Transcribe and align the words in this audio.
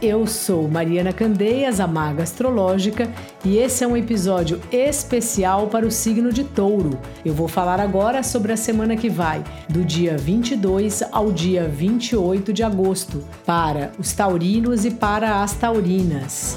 Eu 0.00 0.28
sou 0.28 0.68
Mariana 0.68 1.12
Candeias, 1.12 1.80
a 1.80 1.86
maga 1.88 2.22
astrológica, 2.22 3.10
e 3.44 3.58
esse 3.58 3.82
é 3.82 3.86
um 3.86 3.96
episódio 3.96 4.60
especial 4.70 5.66
para 5.66 5.84
o 5.84 5.90
signo 5.90 6.32
de 6.32 6.44
Touro. 6.44 6.96
Eu 7.24 7.34
vou 7.34 7.48
falar 7.48 7.80
agora 7.80 8.22
sobre 8.22 8.52
a 8.52 8.56
semana 8.56 8.96
que 8.96 9.10
vai, 9.10 9.42
do 9.68 9.84
dia 9.84 10.16
22 10.16 11.02
ao 11.10 11.32
dia 11.32 11.66
28 11.66 12.52
de 12.52 12.62
agosto, 12.62 13.24
para 13.44 13.90
os 13.98 14.12
taurinos 14.12 14.84
e 14.84 14.92
para 14.92 15.42
as 15.42 15.54
taurinas. 15.54 16.56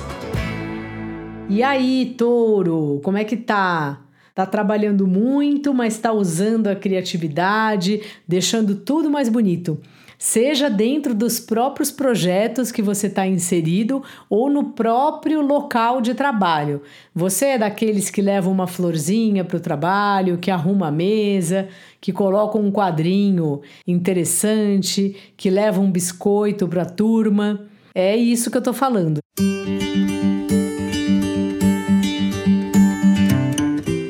E 1.49 1.63
aí, 1.63 2.13
Touro, 2.15 3.01
como 3.03 3.17
é 3.17 3.23
que 3.23 3.37
tá? 3.37 4.01
Tá 4.35 4.45
trabalhando 4.45 5.07
muito, 5.07 5.73
mas 5.73 5.95
está 5.95 6.13
usando 6.13 6.67
a 6.67 6.75
criatividade, 6.75 8.03
deixando 8.27 8.75
tudo 8.75 9.09
mais 9.09 9.29
bonito 9.29 9.79
seja 10.21 10.69
dentro 10.69 11.15
dos 11.15 11.39
próprios 11.39 11.89
projetos 11.89 12.71
que 12.71 12.83
você 12.83 13.07
está 13.07 13.25
inserido 13.25 14.03
ou 14.29 14.51
no 14.51 14.65
próprio 14.65 15.41
local 15.41 15.99
de 15.99 16.13
trabalho. 16.13 16.83
Você 17.13 17.45
é 17.45 17.57
daqueles 17.57 18.11
que 18.11 18.21
levam 18.21 18.53
uma 18.53 18.67
florzinha 18.67 19.43
para 19.43 19.57
o 19.57 19.59
trabalho, 19.59 20.37
que 20.37 20.51
arruma 20.51 20.89
a 20.89 20.91
mesa, 20.91 21.69
que 21.99 22.13
coloca 22.13 22.55
um 22.59 22.71
quadrinho 22.71 23.61
interessante, 23.87 25.15
que 25.35 25.49
leva 25.49 25.81
um 25.81 25.89
biscoito 25.89 26.67
para 26.67 26.83
a 26.83 26.85
turma. 26.85 27.65
É 27.95 28.15
isso 28.15 28.51
que 28.51 28.57
eu 28.57 28.61
estou 28.61 28.75
falando. 28.75 29.17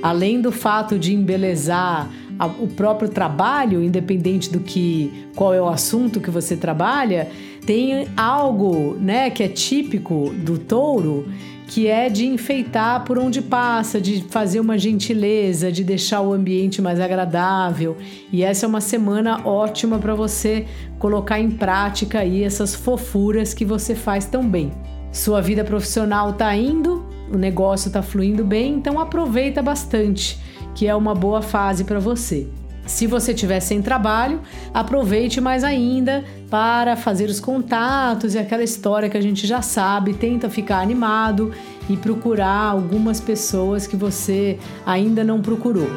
Além 0.03 0.41
do 0.41 0.51
fato 0.51 0.99
de 0.99 1.13
embelezar 1.13 2.09
o 2.45 2.67
próprio 2.67 3.09
trabalho, 3.09 3.83
independente 3.83 4.51
do 4.51 4.59
que 4.59 5.27
qual 5.35 5.53
é 5.53 5.61
o 5.61 5.67
assunto 5.67 6.19
que 6.19 6.29
você 6.29 6.55
trabalha, 6.55 7.29
tem 7.65 8.07
algo, 8.17 8.95
né, 8.99 9.29
que 9.29 9.43
é 9.43 9.47
típico 9.47 10.31
do 10.33 10.57
touro, 10.57 11.27
que 11.67 11.87
é 11.87 12.09
de 12.09 12.25
enfeitar 12.25 13.05
por 13.05 13.17
onde 13.17 13.41
passa, 13.41 14.01
de 14.01 14.25
fazer 14.29 14.59
uma 14.59 14.77
gentileza, 14.77 15.71
de 15.71 15.85
deixar 15.85 16.19
o 16.21 16.33
ambiente 16.33 16.81
mais 16.81 16.99
agradável. 16.99 17.95
E 18.31 18.43
essa 18.43 18.65
é 18.65 18.69
uma 18.69 18.81
semana 18.81 19.47
ótima 19.47 19.97
para 19.97 20.13
você 20.13 20.65
colocar 20.99 21.39
em 21.39 21.49
prática 21.49 22.19
aí 22.19 22.43
essas 22.43 22.75
fofuras 22.75 23.53
que 23.53 23.63
você 23.63 23.95
faz 23.95 24.25
tão 24.25 24.45
bem. 24.45 24.71
Sua 25.13 25.41
vida 25.41 25.63
profissional 25.63 26.33
tá 26.33 26.53
indo, 26.55 27.05
o 27.33 27.37
negócio 27.37 27.89
tá 27.89 28.01
fluindo 28.01 28.43
bem, 28.43 28.73
então 28.73 28.99
aproveita 28.99 29.61
bastante 29.61 30.37
que 30.73 30.87
é 30.87 30.95
uma 30.95 31.13
boa 31.13 31.41
fase 31.41 31.83
para 31.83 31.99
você. 31.99 32.47
Se 32.85 33.05
você 33.05 33.31
estiver 33.31 33.59
sem 33.59 33.81
trabalho, 33.81 34.41
aproveite 34.73 35.39
mais 35.39 35.63
ainda 35.63 36.25
para 36.49 36.95
fazer 36.95 37.29
os 37.29 37.39
contatos 37.39 38.33
e 38.33 38.39
aquela 38.39 38.63
história 38.63 39.09
que 39.09 39.17
a 39.17 39.21
gente 39.21 39.45
já 39.45 39.61
sabe, 39.61 40.13
tenta 40.13 40.49
ficar 40.49 40.79
animado 40.79 41.53
e 41.89 41.95
procurar 41.95 42.71
algumas 42.71 43.21
pessoas 43.21 43.85
que 43.85 43.95
você 43.95 44.57
ainda 44.85 45.23
não 45.23 45.41
procurou. 45.41 45.87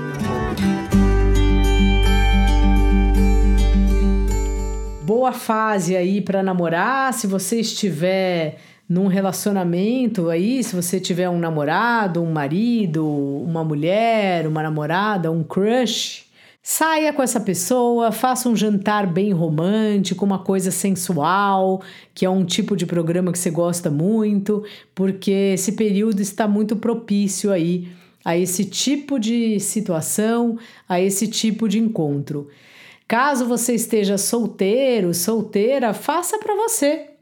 Boa 5.03 5.33
fase 5.33 5.97
aí 5.97 6.21
para 6.21 6.43
namorar, 6.43 7.13
se 7.13 7.27
você 7.27 7.61
estiver 7.61 8.59
num 8.89 9.07
relacionamento 9.07 10.29
aí, 10.29 10.63
se 10.63 10.77
você 10.77 11.01
tiver 11.01 11.29
um 11.29 11.39
namorado, 11.39 12.23
um 12.23 12.31
marido, 12.31 13.07
uma 13.07 13.65
mulher, 13.65 14.47
uma 14.47 14.63
namorada, 14.63 15.31
um 15.31 15.43
crush, 15.43 16.27
saia 16.63 17.13
com 17.13 17.23
essa 17.23 17.41
pessoa, 17.41 18.13
faça 18.13 18.49
um 18.49 18.55
jantar 18.55 19.07
bem 19.07 19.33
romântico, 19.33 20.25
uma 20.25 20.39
coisa 20.39 20.71
sensual, 20.71 21.83
que 22.15 22.27
é 22.27 22.31
um 22.31 22.45
tipo 22.45 22.77
de 22.77 22.85
programa 22.85 23.33
que 23.33 23.39
você 23.39 23.51
gosta 23.51 23.91
muito, 23.91 24.63
porque 24.95 25.53
esse 25.55 25.73
período 25.73 26.21
está 26.21 26.47
muito 26.47 26.77
propício 26.77 27.51
aí 27.51 27.89
a 28.23 28.37
esse 28.37 28.65
tipo 28.65 29.19
de 29.19 29.61
situação, 29.61 30.59
a 30.89 31.01
esse 31.01 31.27
tipo 31.27 31.69
de 31.69 31.79
encontro. 31.79 32.49
Caso 33.07 33.47
você 33.47 33.75
esteja 33.75 34.17
solteiro, 34.17 35.13
solteira, 35.13 35.93
faça 35.93 36.39
para 36.39 36.55
você 36.55 37.14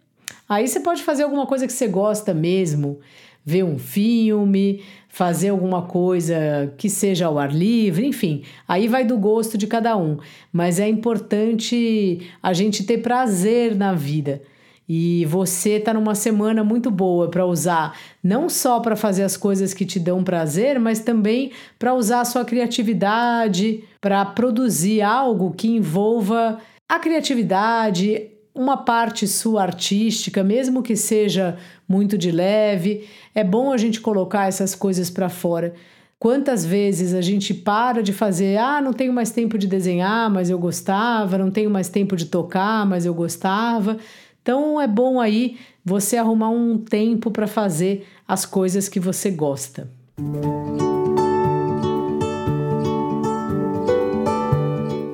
Aí 0.53 0.69
você 0.69 0.81
pode 0.81 1.03
fazer 1.03 1.23
alguma 1.23 1.47
coisa 1.47 1.67
que 1.67 1.73
você 1.73 1.89
gosta 1.89 2.35
mesmo, 2.35 3.01
ver 3.43 3.65
um 3.65 3.79
filme, 3.79 4.83
fazer 5.09 5.49
alguma 5.49 5.81
coisa 5.81 6.75
que 6.77 6.91
seja 6.91 7.25
ao 7.25 7.39
ar 7.39 7.51
livre, 7.51 8.07
enfim, 8.07 8.43
aí 8.69 8.87
vai 8.87 9.03
do 9.03 9.17
gosto 9.17 9.57
de 9.57 9.67
cada 9.67 9.97
um. 9.97 10.19
Mas 10.53 10.79
é 10.79 10.87
importante 10.87 12.21
a 12.43 12.53
gente 12.53 12.85
ter 12.85 12.99
prazer 12.99 13.75
na 13.75 13.95
vida. 13.95 14.43
E 14.87 15.25
você 15.25 15.77
está 15.77 15.95
numa 15.95 16.15
semana 16.15 16.63
muito 16.63 16.91
boa 16.91 17.31
para 17.31 17.47
usar, 17.47 17.99
não 18.23 18.51
só 18.51 18.79
para 18.79 18.95
fazer 18.95 19.23
as 19.23 19.39
coisas 19.39 19.73
que 19.73 19.87
te 19.87 19.99
dão 19.99 20.23
prazer, 20.23 20.79
mas 20.79 21.01
também 21.01 21.51
para 21.79 21.95
usar 21.95 22.21
a 22.21 22.27
sua 22.27 22.45
criatividade, 22.45 23.85
para 24.03 24.23
produzir 24.27 25.01
algo 25.01 25.55
que 25.57 25.69
envolva 25.69 26.59
a 26.87 26.99
criatividade, 26.99 28.32
uma 28.55 28.77
parte 28.77 29.27
sua 29.27 29.63
artística, 29.63 30.45
mesmo 30.45 30.83
que 30.83 30.95
seja 30.95 31.57
muito 31.89 32.19
de 32.19 32.31
leve, 32.31 33.09
é 33.35 33.43
bom 33.43 33.73
a 33.73 33.77
gente 33.77 34.01
colocar 34.01 34.47
essas 34.47 34.75
coisas 34.75 35.09
para 35.09 35.29
fora. 35.29 35.75
Quantas 36.19 36.65
vezes 36.65 37.15
a 37.15 37.21
gente 37.21 37.53
para 37.53 38.03
de 38.03 38.13
fazer, 38.13 38.57
ah, 38.59 38.81
não 38.81 38.93
tenho 38.93 39.13
mais 39.13 39.31
tempo 39.31 39.59
de 39.59 39.67
desenhar, 39.67 40.31
mas 40.31 40.51
eu 40.51 40.59
gostava, 40.59 41.37
não 41.37 41.51
tenho 41.51 41.71
mais 41.71 41.89
tempo 41.89 42.15
de 42.15 42.27
tocar, 42.27 42.87
mas 42.87 43.05
eu 43.05 43.13
gostava. 43.13 43.97
Então 44.41 44.81
é 44.81 44.87
bom 44.87 45.21
aí 45.21 45.57
você 45.85 46.17
arrumar 46.17 46.51
um 46.51 46.79
tempo 46.79 47.31
para 47.31 47.47
fazer 47.47 48.07
as 48.29 48.47
coisas 48.47 48.89
que 48.89 49.01
você 49.01 49.31
gosta. 49.31 49.91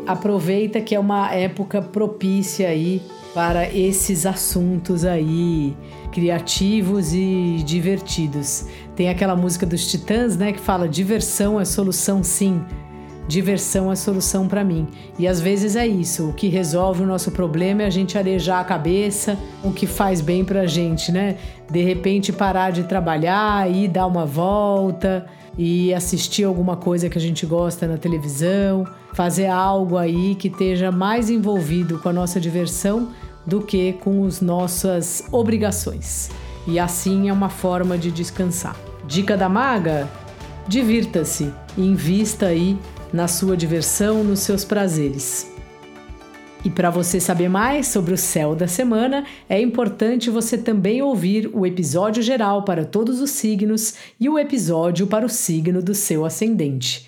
Aproveita 0.06 0.80
que 0.80 0.94
é 0.94 1.00
uma 1.00 1.32
época 1.32 1.80
propícia 1.80 2.68
aí 2.68 3.00
para 3.38 3.72
esses 3.72 4.26
assuntos 4.26 5.04
aí 5.04 5.76
criativos 6.10 7.14
e 7.14 7.62
divertidos. 7.64 8.66
Tem 8.96 9.08
aquela 9.08 9.36
música 9.36 9.64
dos 9.64 9.88
Titãs, 9.88 10.36
né, 10.36 10.50
que 10.50 10.58
fala 10.58 10.88
diversão 10.88 11.60
é 11.60 11.64
solução 11.64 12.24
sim. 12.24 12.60
Diversão 13.28 13.92
é 13.92 13.94
solução 13.94 14.48
para 14.48 14.64
mim. 14.64 14.88
E 15.16 15.28
às 15.28 15.40
vezes 15.40 15.76
é 15.76 15.86
isso. 15.86 16.30
O 16.30 16.32
que 16.32 16.48
resolve 16.48 17.04
o 17.04 17.06
nosso 17.06 17.30
problema 17.30 17.84
é 17.84 17.86
a 17.86 17.90
gente 17.90 18.18
arejar 18.18 18.58
a 18.58 18.64
cabeça, 18.64 19.38
o 19.62 19.70
que 19.70 19.86
faz 19.86 20.20
bem 20.20 20.44
pra 20.44 20.66
gente, 20.66 21.12
né? 21.12 21.36
De 21.70 21.80
repente 21.80 22.32
parar 22.32 22.72
de 22.72 22.82
trabalhar 22.82 23.70
e 23.72 23.86
dar 23.86 24.06
uma 24.06 24.26
volta 24.26 25.26
e 25.56 25.94
assistir 25.94 26.42
alguma 26.42 26.76
coisa 26.76 27.08
que 27.08 27.18
a 27.18 27.20
gente 27.20 27.46
gosta 27.46 27.86
na 27.86 27.98
televisão, 27.98 28.84
fazer 29.12 29.46
algo 29.46 29.96
aí 29.96 30.34
que 30.34 30.48
esteja 30.48 30.90
mais 30.90 31.30
envolvido 31.30 32.00
com 32.00 32.08
a 32.08 32.12
nossa 32.12 32.40
diversão 32.40 33.10
do 33.48 33.62
que 33.62 33.94
com 33.94 34.26
as 34.26 34.42
nossas 34.42 35.24
obrigações. 35.32 36.30
E 36.66 36.78
assim 36.78 37.30
é 37.30 37.32
uma 37.32 37.48
forma 37.48 37.96
de 37.96 38.10
descansar. 38.10 38.76
Dica 39.06 39.36
da 39.36 39.48
maga: 39.48 40.08
divirta-se 40.68 41.50
e 41.76 41.80
invista 41.80 42.46
aí 42.46 42.78
na 43.10 43.26
sua 43.26 43.56
diversão, 43.56 44.22
nos 44.22 44.40
seus 44.40 44.66
prazeres. 44.66 45.50
E 46.62 46.68
para 46.68 46.90
você 46.90 47.18
saber 47.18 47.48
mais 47.48 47.86
sobre 47.86 48.12
o 48.12 48.18
céu 48.18 48.54
da 48.54 48.66
semana, 48.66 49.24
é 49.48 49.58
importante 49.58 50.28
você 50.28 50.58
também 50.58 51.00
ouvir 51.00 51.48
o 51.54 51.64
episódio 51.64 52.22
geral 52.22 52.64
para 52.64 52.84
todos 52.84 53.20
os 53.20 53.30
signos 53.30 53.94
e 54.20 54.28
o 54.28 54.38
episódio 54.38 55.06
para 55.06 55.24
o 55.24 55.28
signo 55.28 55.80
do 55.80 55.94
seu 55.94 56.26
ascendente. 56.26 57.07